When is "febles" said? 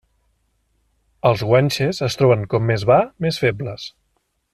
3.45-3.87